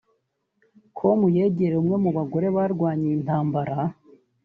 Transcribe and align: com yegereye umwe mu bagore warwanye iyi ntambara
com 0.97 1.19
yegereye 1.37 1.79
umwe 1.81 1.95
mu 2.03 2.11
bagore 2.17 2.47
warwanye 2.55 3.05
iyi 3.09 3.17
ntambara 3.23 3.75